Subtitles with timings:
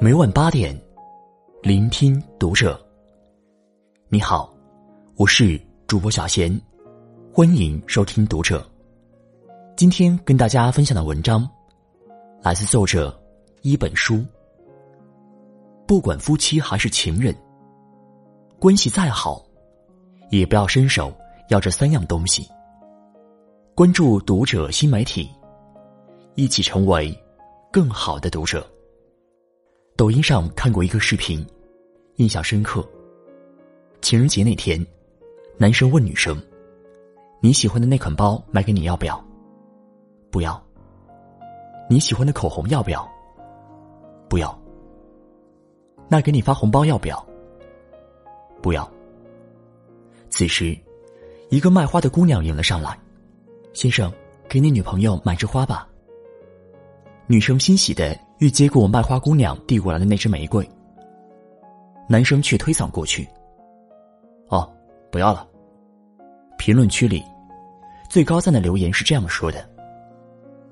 [0.00, 0.78] 每晚八点，
[1.62, 2.78] 聆听读者。
[4.08, 4.52] 你好，
[5.16, 6.60] 我是主播小贤，
[7.32, 8.66] 欢迎收听读者。
[9.76, 11.48] 今天跟大家分享的文章，
[12.42, 13.16] 来自作者
[13.62, 14.22] 一本书。
[15.86, 17.34] 不管夫妻还是情人，
[18.58, 19.42] 关系再好，
[20.28, 21.14] 也不要伸手
[21.50, 22.46] 要这三样东西。
[23.76, 25.30] 关注读者新媒体，
[26.34, 27.16] 一起成为
[27.72, 28.68] 更好的读者。
[29.96, 31.46] 抖音上看过一个视频，
[32.16, 32.84] 印象深刻。
[34.00, 34.84] 情人节那天，
[35.56, 36.36] 男生问女生
[37.40, 39.24] ：“你喜欢的那款包买给你要不要
[40.32, 40.60] ？”“不要。
[41.88, 43.08] ”“你喜欢的口红要不要
[44.28, 44.60] ？”“不要。
[46.10, 47.26] ”“那给你发红包要不要
[48.60, 48.90] ？”“不要。”
[50.28, 50.76] 此时，
[51.50, 52.98] 一个卖花的姑娘迎了上来
[53.72, 54.12] ：“先生，
[54.48, 55.88] 给你女朋友买支花吧。”
[57.28, 58.18] 女生欣喜的。
[58.44, 60.68] 欲接过卖花姑娘递过来的那支玫瑰，
[62.06, 63.26] 男生却推搡过去。
[64.50, 64.70] 哦，
[65.10, 65.48] 不要了。
[66.58, 67.24] 评论区里，
[68.06, 69.66] 最高赞的留言是这样说的：“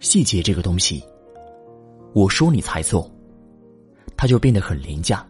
[0.00, 1.02] 细节这个东西，
[2.12, 3.10] 我说你才做，
[4.18, 5.26] 它就变得很廉价；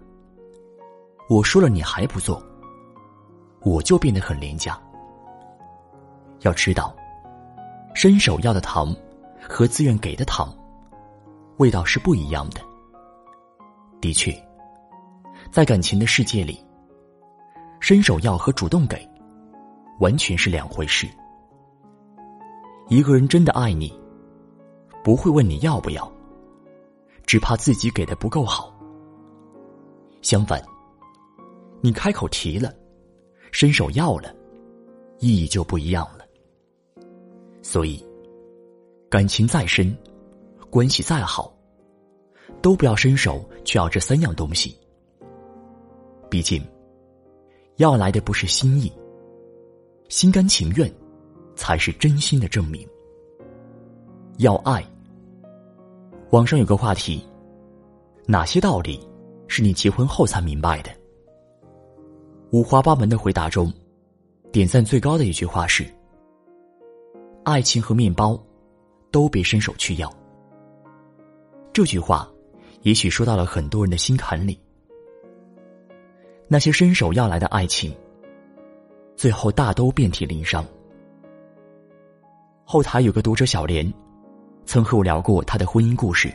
[1.31, 2.43] 我说了你还不做，
[3.61, 4.77] 我就变得很廉价。
[6.41, 6.93] 要知道，
[7.95, 8.93] 伸手要的糖，
[9.49, 10.53] 和自愿给的糖。”
[11.59, 12.61] 味道是不一样的。
[14.01, 14.33] 的确，
[15.51, 16.59] 在感情的世界里，
[17.81, 19.09] 伸手要和主动给，
[20.01, 21.07] 完全是两回事。
[22.89, 23.93] 一个人真的爱你，
[25.05, 26.11] 不会问你要不要，
[27.27, 28.77] 只怕自己给的不够好。
[30.21, 30.63] 相反，
[31.81, 32.73] 你开口提了，
[33.53, 34.35] 伸手要了，
[35.21, 36.25] 意义就不一样了。
[37.63, 38.05] 所以，
[39.09, 39.97] 感情再深。
[40.73, 41.53] 关系再好，
[42.63, 44.75] 都不要伸手去要这三样东西。
[46.31, 46.65] 毕竟，
[47.77, 48.91] 要来的不是心意，
[50.09, 50.91] 心甘情愿，
[51.55, 52.89] 才是真心的证明。
[54.39, 54.83] 要爱。
[56.31, 57.23] 网上有个话题：
[58.25, 58.99] 哪些道理
[59.49, 60.91] 是你结婚后才明白的？
[62.51, 63.71] 五花八门的回答中，
[64.51, 65.85] 点赞最高的一句话是
[67.45, 68.43] ：“爱情和面包，
[69.11, 70.11] 都别伸手去要。”
[71.73, 72.29] 这句话，
[72.83, 74.61] 也许说到了很多人的心坎里。
[76.47, 77.97] 那些伸手要来的爱情，
[79.17, 80.63] 最后大都遍体鳞伤。
[82.63, 83.91] 后台有个读者小莲，
[84.67, 86.31] 曾和我聊过她的婚姻故事，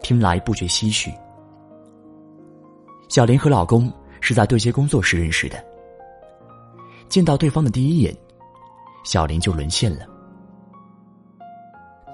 [0.00, 1.12] 听来不觉唏嘘。
[3.10, 5.62] 小莲和老公是在对接工作时认识的，
[7.10, 8.16] 见到对方的第一眼，
[9.04, 10.06] 小莲就沦陷了。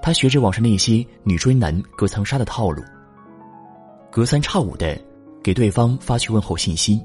[0.02, 2.82] 他学着网上那些女追男隔层纱的套路，
[4.10, 5.00] 隔三差五的
[5.44, 7.00] 给对方发去问候信息，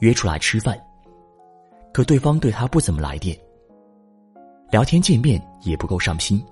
[0.00, 0.76] 约出来吃饭。
[1.92, 3.38] 可对方对他不怎么来电，
[4.72, 6.44] 聊天见面也不够上心，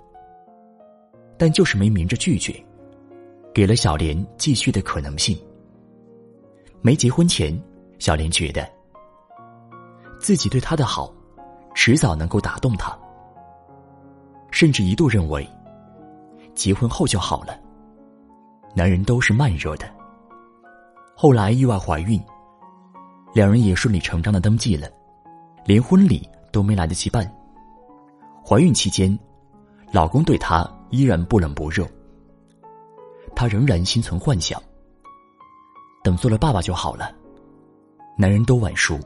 [1.36, 2.54] 但就是没明着拒绝，
[3.52, 5.36] 给了小莲继续的可能性。
[6.80, 7.60] 没结婚前，
[7.98, 8.64] 小莲觉得
[10.20, 11.12] 自己对他的好，
[11.74, 12.96] 迟早能够打动他，
[14.52, 15.44] 甚至一度认为。
[16.56, 17.56] 结婚后就好了。
[18.74, 19.88] 男人都是慢热的。
[21.14, 22.20] 后来意外怀孕，
[23.32, 24.88] 两人也顺理成章的登记了，
[25.64, 27.30] 连婚礼都没来得及办。
[28.44, 29.16] 怀孕期间，
[29.92, 31.86] 老公对她依然不冷不热。
[33.34, 34.60] 她仍然心存幻想，
[36.02, 37.14] 等做了爸爸就好了。
[38.18, 38.98] 男人都晚熟。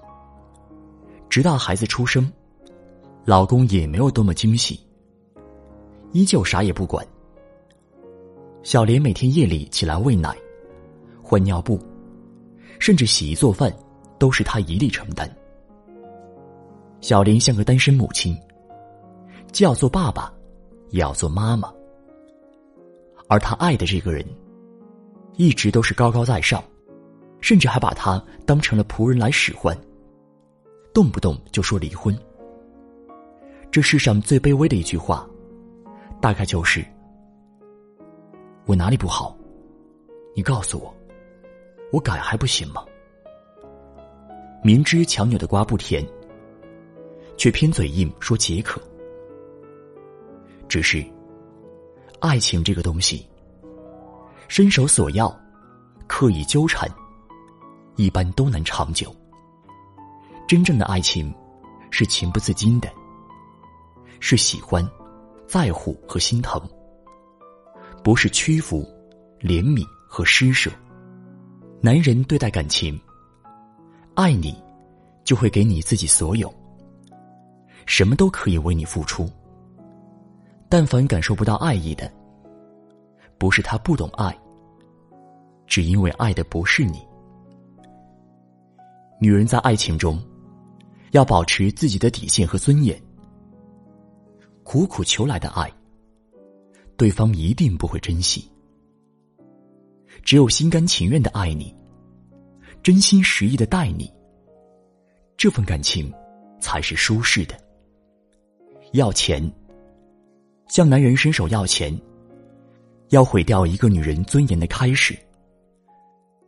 [1.28, 2.31] 直到孩子出生，
[3.25, 4.81] 老公也没有多么惊喜，
[6.11, 7.06] 依旧啥也不管。
[8.62, 10.37] 小莲每天夜里起来喂奶、
[11.22, 11.81] 换尿布，
[12.78, 13.75] 甚至洗衣做饭，
[14.19, 15.28] 都是他一力承担。
[17.00, 18.38] 小莲像个单身母亲，
[19.50, 20.31] 既要做爸爸，
[20.91, 21.72] 也要做妈妈。
[23.28, 24.22] 而他爱的这个人，
[25.37, 26.62] 一直都是高高在上，
[27.40, 29.75] 甚至还把他当成了仆人来使唤，
[30.93, 32.14] 动不动就说离婚。
[33.70, 35.26] 这世上最卑微的一句话，
[36.20, 36.84] 大概就是。
[38.70, 39.37] 我哪里不好？
[40.32, 40.94] 你告诉我，
[41.90, 42.84] 我改还不行吗？
[44.62, 46.06] 明知强扭的瓜不甜，
[47.37, 48.81] 却偏嘴硬说解渴。
[50.69, 51.05] 只是，
[52.20, 53.28] 爱情这个东西，
[54.46, 55.37] 伸手索要，
[56.06, 56.88] 刻意纠缠，
[57.96, 59.12] 一般都难长久。
[60.46, 61.34] 真正的爱情，
[61.90, 62.88] 是情不自禁的，
[64.20, 64.88] 是喜欢、
[65.49, 66.62] 在乎和心疼。
[68.02, 68.88] 不是屈服、
[69.41, 70.70] 怜悯和施舍。
[71.81, 72.99] 男人对待感情，
[74.14, 74.55] 爱你，
[75.25, 76.52] 就会给你自己所有，
[77.87, 79.31] 什么都可以为你付出。
[80.69, 82.11] 但凡感受不到爱意的，
[83.38, 84.37] 不是他不懂爱，
[85.67, 87.06] 只因为爱的不是你。
[89.20, 90.23] 女人在爱情中，
[91.11, 93.00] 要保持自己的底线和尊严。
[94.62, 95.70] 苦苦求来的爱，
[97.00, 98.47] 对方一定不会珍惜。
[100.23, 101.75] 只有心甘情愿的爱你，
[102.82, 104.12] 真心实意的待你，
[105.35, 106.12] 这份感情
[106.61, 107.58] 才是舒适的。
[108.93, 109.50] 要钱，
[110.69, 111.99] 向男人伸手要钱，
[113.08, 115.17] 要毁掉一个女人尊严的开始。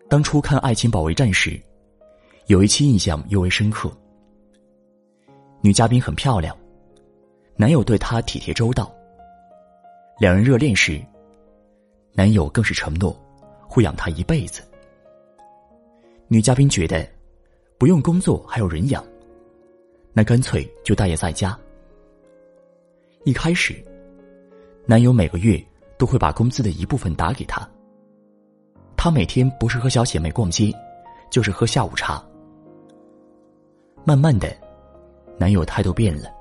[0.06, 1.58] 当初看《爱情保卫战》时，
[2.48, 3.90] 有一期印象尤为深刻。
[5.62, 6.54] 女嘉宾很漂亮，
[7.56, 8.94] 男友对她体贴周到。
[10.22, 11.04] 两人热恋时，
[12.12, 13.12] 男友更是承诺。
[13.66, 14.62] 会养她一辈子。
[16.28, 17.04] 女嘉宾觉得
[17.76, 19.04] 不用工作还有人养，
[20.12, 21.58] 那干脆就待业在家。
[23.24, 23.84] 一开始，
[24.86, 25.60] 男友每个月
[25.98, 27.68] 都会把工资的一部分打给她。
[28.96, 30.72] 她每天不是和小姐妹逛街，
[31.32, 32.24] 就是喝下午茶。
[34.04, 34.56] 慢慢的，
[35.36, 36.32] 男友态度变了，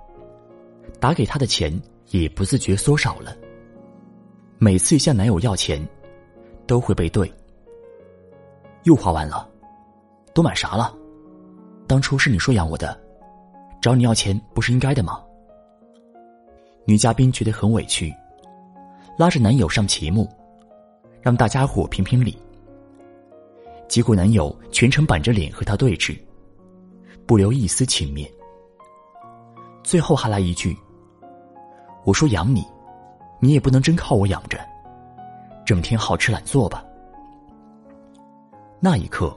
[0.99, 1.75] 打给她的钱
[2.11, 3.35] 也不自觉缩少了。
[4.63, 5.85] 每次向男友要钱。
[6.67, 7.29] 都会被怼，
[8.83, 9.45] 又花完了，
[10.33, 10.95] 都买啥了？
[11.85, 12.97] 当初是你说养我的，
[13.81, 15.21] 找你要钱不是应该的吗？
[16.85, 18.13] 女嘉宾觉得很委屈，
[19.17, 20.29] 拉着男友上节目，
[21.21, 22.37] 让大家伙评评理。
[23.89, 26.17] 结果男友全程板着脸和她对峙，
[27.25, 28.31] 不留一丝情面。
[29.83, 30.77] 最后还来一句
[32.05, 32.65] ：“我说养你，
[33.41, 34.57] 你也不能真靠我养着。”
[35.65, 36.83] 整天好吃懒做吧。
[38.79, 39.35] 那一刻，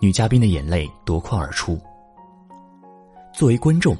[0.00, 1.78] 女嘉宾的眼泪夺眶而出。
[3.34, 3.96] 作为观众，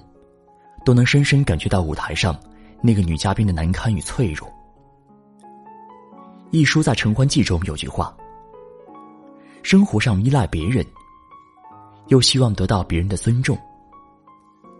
[0.84, 2.38] 都能深深感觉到舞台上
[2.80, 4.50] 那个女嘉宾的难堪与脆弱。
[6.52, 8.16] 一书在《承欢记》中有句话
[9.62, 10.86] ：“生活上依赖别人，
[12.06, 13.58] 又希望得到别人的尊重，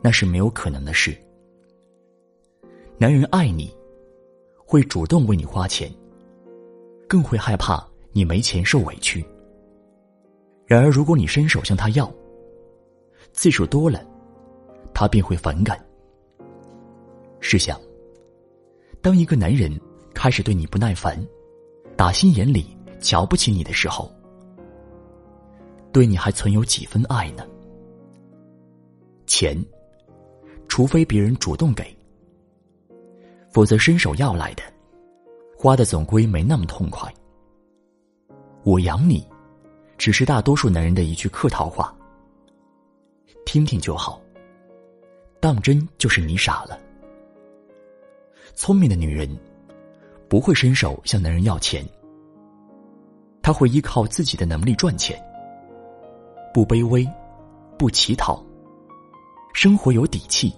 [0.00, 1.14] 那是没有可能的事。
[2.98, 3.75] 男人爱你，
[4.66, 5.90] 会主动为你花钱。”
[7.08, 9.24] 更会害怕你没钱受委屈。
[10.66, 12.12] 然而，如果你伸手向他要，
[13.32, 14.04] 次数多了，
[14.92, 15.78] 他便会反感。
[17.38, 17.80] 试想，
[19.00, 19.70] 当一个男人
[20.12, 21.16] 开始对你不耐烦，
[21.96, 24.10] 打心眼里瞧不起你的时候，
[25.92, 27.46] 对你还存有几分爱呢？
[29.26, 29.56] 钱，
[30.66, 31.95] 除非别人主动给，
[33.56, 34.62] 否则伸手要来的。
[35.56, 37.10] 花的总归没那么痛快。
[38.64, 39.26] 我养你，
[39.96, 41.96] 只是大多数男人的一句客套话。
[43.46, 44.20] 听听就好，
[45.40, 46.78] 当真就是你傻了。
[48.54, 49.26] 聪明的女人，
[50.28, 51.82] 不会伸手向男人要钱，
[53.40, 55.18] 她会依靠自己的能力赚钱，
[56.52, 57.08] 不卑微，
[57.78, 58.44] 不乞讨，
[59.54, 60.52] 生活有底气，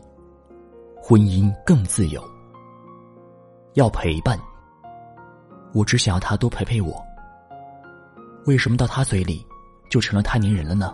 [1.00, 2.20] 婚姻更自由。
[3.78, 4.36] 要陪伴。
[5.72, 7.00] 我只想要他多陪陪我。
[8.44, 9.46] 为什么到他嘴里
[9.88, 10.92] 就成了太粘人了呢？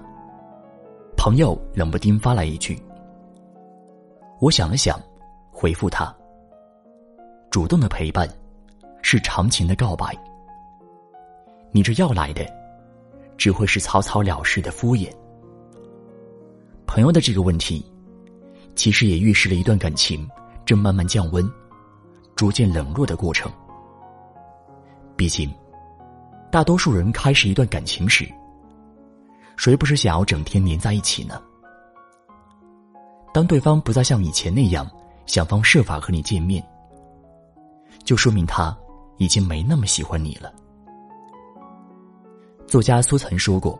[1.16, 2.78] 朋友冷不丁发来一句，
[4.38, 5.00] 我想了想，
[5.50, 6.14] 回复他：
[7.50, 8.28] 主动的陪伴
[9.00, 10.14] 是长情的告白。
[11.73, 12.44] 你这要来的，
[13.38, 15.11] 只会是草草了事的敷衍。
[16.87, 17.90] 朋友的这个问题，
[18.75, 20.28] 其实也预示了一段感情
[20.66, 21.50] 正慢慢降温、
[22.37, 23.50] 逐渐冷落的过程。
[25.17, 25.53] 毕竟，
[26.50, 28.29] 大多数人开始一段感情时，
[29.57, 31.41] 谁不是想要整天黏在一起呢？
[33.33, 34.88] 当对方不再像以前那样
[35.26, 36.64] 想方设法和你见面，
[38.05, 38.76] 就说明他
[39.19, 40.53] 已经没那么喜欢你了。
[42.67, 43.79] 作家苏岑说过：“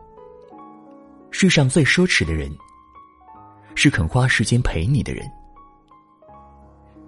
[1.31, 2.51] 世上最奢侈的人，
[3.75, 5.29] 是肯花时间陪你的人。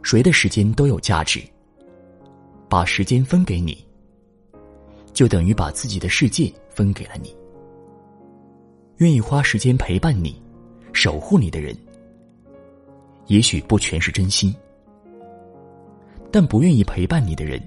[0.06, 1.42] 谁的时间都有价值，
[2.68, 3.84] 把时间分给你。”
[5.12, 7.36] 就等于把自己的世界分给了你。
[8.98, 10.40] 愿意花时间陪伴你、
[10.92, 11.76] 守护你的人，
[13.26, 14.54] 也许不全是真心，
[16.30, 17.60] 但不愿意陪伴你的人，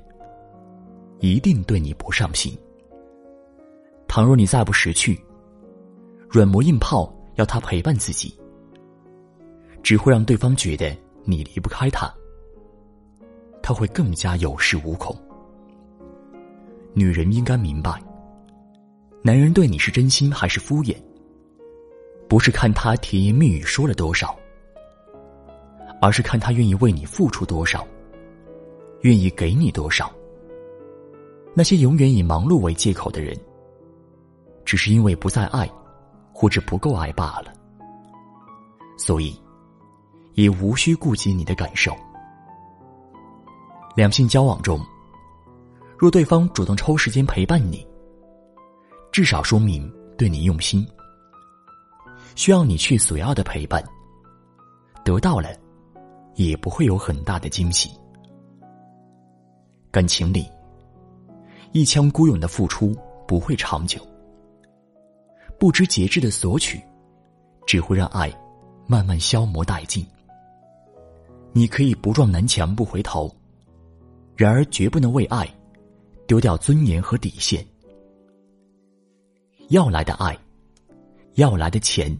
[1.19, 2.57] 一定对你不上心。
[4.07, 5.21] 倘若你再不识趣，
[6.29, 8.33] 软磨硬泡要他陪伴自己，
[9.83, 12.09] 只会让对方觉得你离不开他，
[13.69, 15.15] 他会更加有恃无恐。
[16.91, 18.01] 女人应该明白，
[19.21, 20.97] 男人对你是真心还是敷衍，
[22.27, 24.35] 不是看他甜言蜜语说了多少，
[26.01, 27.85] 而是看他愿意为你付出多少，
[29.01, 30.11] 愿意给你多少。
[31.53, 33.37] 那些永远以忙碌为借口的人，
[34.65, 35.69] 只是因为不再爱，
[36.33, 37.53] 或者不够爱罢了。
[38.97, 39.39] 所以，
[40.33, 41.95] 也无需顾及你的感受。
[43.99, 44.79] 两性交往中，
[45.97, 47.85] 若对方主动抽时间陪伴你，
[49.11, 50.87] 至少说明对你用心，
[52.33, 53.83] 需要你去索要的陪伴，
[55.03, 55.49] 得到了，
[56.35, 57.91] 也不会有很大的惊喜。
[59.91, 60.49] 感情里，
[61.73, 62.95] 一腔孤勇的付出
[63.27, 63.99] 不会长久，
[65.59, 66.81] 不知节制的索取，
[67.67, 68.33] 只会让爱
[68.87, 70.07] 慢慢消磨殆尽。
[71.51, 73.29] 你可以不撞南墙不回头。
[74.39, 75.45] 然而，绝不能为爱
[76.25, 77.61] 丢掉尊严和底线。
[79.67, 80.33] 要来的爱，
[81.33, 82.17] 要来的钱，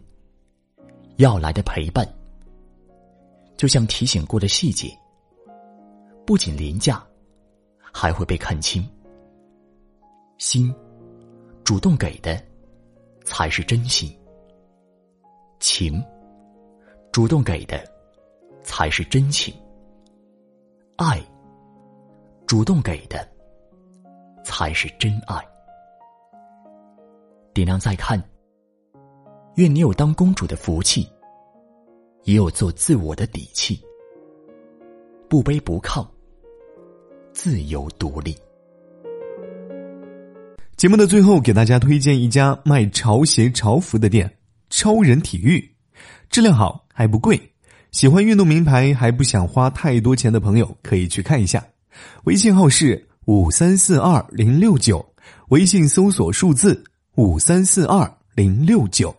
[1.16, 2.06] 要来的陪伴，
[3.56, 4.94] 就像提醒过的细节，
[6.26, 7.02] 不仅廉价，
[7.90, 8.86] 还会被看清。
[10.36, 10.70] 心
[11.64, 12.38] 主动给的，
[13.24, 14.10] 才是真心；
[15.58, 16.04] 情
[17.12, 17.82] 主动给的，
[18.62, 19.54] 才是真情。
[20.96, 21.18] 爱。
[22.50, 23.24] 主动给的，
[24.44, 25.36] 才是真爱。
[27.54, 28.20] 点亮再看，
[29.54, 31.08] 愿你有当公主的福气，
[32.24, 33.80] 也有做自我的底气，
[35.28, 36.04] 不卑不亢，
[37.32, 38.36] 自由独立。
[40.76, 44.28] 节目的最后，给大家推荐一家卖潮鞋、潮服的店——
[44.70, 45.72] 超人体育，
[46.30, 47.40] 质量好还不贵。
[47.92, 51.64] 喜欢运动名牌还不想花太多钱的朋友，可以去看一下。
[52.24, 55.04] 微信号是五三四二零六九，
[55.48, 56.82] 微信搜索数字
[57.16, 59.14] 五三四二零六九。